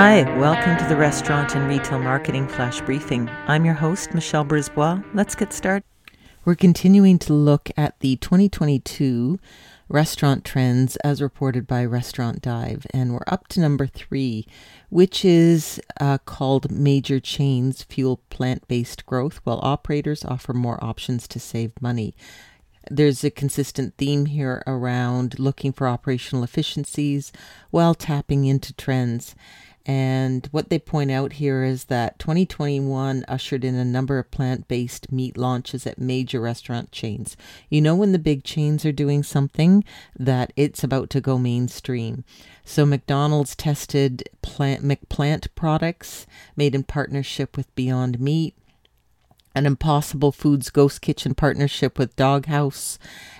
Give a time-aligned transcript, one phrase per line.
[0.00, 3.28] Hi, welcome to the Restaurant and Retail Marketing Flash Briefing.
[3.48, 5.02] I'm your host, Michelle Brisbois.
[5.12, 5.82] Let's get started.
[6.44, 9.40] We're continuing to look at the 2022
[9.88, 14.46] restaurant trends as reported by Restaurant Dive, and we're up to number three,
[14.88, 21.26] which is uh, called Major Chains Fuel Plant Based Growth, while operators offer more options
[21.26, 22.14] to save money
[22.90, 27.32] there's a consistent theme here around looking for operational efficiencies
[27.70, 29.34] while tapping into trends.
[29.88, 34.68] And what they point out here is that 2021 ushered in a number of plant
[34.68, 37.38] based meat launches at major restaurant chains.
[37.70, 39.82] You know, when the big chains are doing something,
[40.14, 42.24] that it's about to go mainstream.
[42.66, 48.54] So, McDonald's tested plant, McPlant products made in partnership with Beyond Meat
[49.58, 52.96] an Impossible Foods Ghost Kitchen partnership with Dog Haus,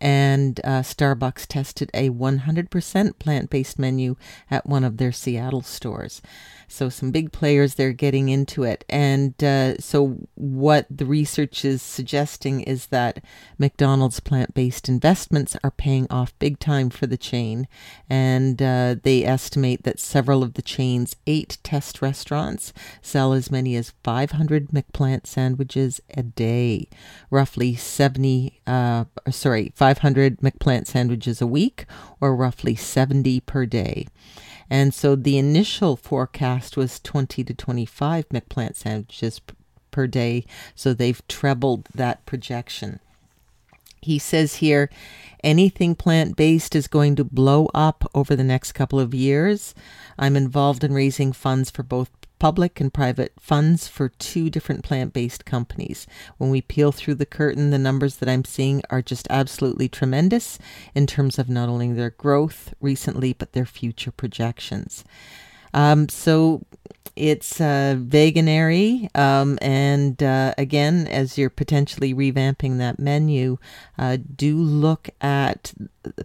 [0.00, 4.16] and uh, Starbucks tested a 100% plant based menu
[4.50, 6.20] at one of their Seattle stores.
[6.66, 8.84] So, some big players there getting into it.
[8.88, 13.22] And uh, so, what the research is suggesting is that
[13.58, 17.66] McDonald's plant based investments are paying off big time for the chain.
[18.08, 23.74] And uh, they estimate that several of the chain's eight test restaurants sell as many
[23.74, 26.88] as 500 McPlant sandwiches a day,
[27.30, 31.86] roughly 70, uh, sorry, 500 McPlant sandwiches a week,
[32.20, 34.06] or roughly 70 per day.
[34.70, 39.40] And so the initial forecast was 20 to 25 McPlant sandwiches
[39.90, 40.44] per day.
[40.74, 43.00] So they've trebled that projection.
[44.00, 44.88] He says here
[45.42, 49.74] anything plant based is going to blow up over the next couple of years.
[50.18, 52.10] I'm involved in raising funds for both
[52.40, 56.08] public and private funds for two different plant based companies.
[56.38, 60.58] When we peel through the curtain, the numbers that I'm seeing are just absolutely tremendous
[60.92, 65.04] in terms of not only their growth recently, but their future projections.
[65.72, 66.64] Um, so
[67.16, 73.58] it's uh, Veganuary, um, and uh, again, as you're potentially revamping that menu,
[73.98, 75.74] uh, do look at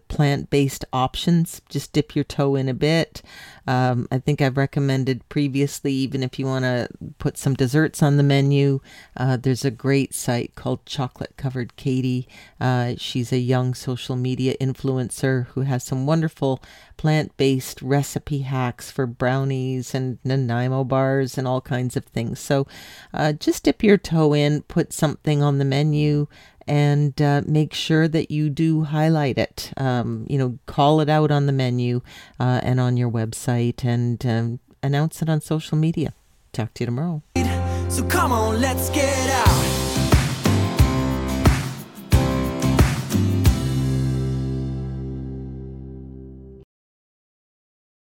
[0.07, 1.61] plant-based options.
[1.69, 3.21] Just dip your toe in a bit.
[3.67, 6.87] Um, I think I've recommended previously, even if you want to
[7.17, 8.79] put some desserts on the menu,
[9.17, 12.27] uh, there's a great site called Chocolate Covered Katie.
[12.61, 16.61] Uh, she's a young social media influencer who has some wonderful
[16.95, 22.39] plant-based recipe hacks for brownies and Nanaimo bars and all kinds of things.
[22.39, 22.67] So
[23.13, 26.27] uh, just dip your toe in, put something on the menu,
[26.67, 29.73] and uh, make sure that you do highlight it.
[29.77, 32.01] Um, you know, call it out on the menu
[32.39, 36.13] uh, and on your website and um, announce it on social media.
[36.53, 37.21] Talk to you tomorrow.
[37.89, 39.84] So come on, let's get out.